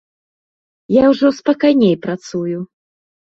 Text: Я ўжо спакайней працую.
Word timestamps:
Я 1.01 1.11
ўжо 1.11 1.27
спакайней 1.39 1.93
працую. 2.05 2.57